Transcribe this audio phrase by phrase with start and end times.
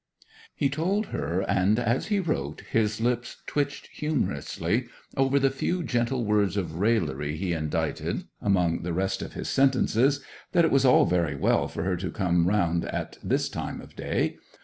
[0.55, 6.57] He told her—and as he wrote his lips twitched humorously over the few gentle words
[6.57, 11.67] of raillery he indited among the rest of his sentences—that it was all very well
[11.67, 14.37] for her to come round at this time of day.